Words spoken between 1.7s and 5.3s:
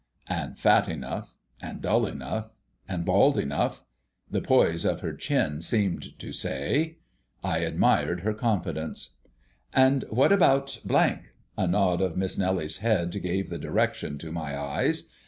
dull enough and bald enough the poise of her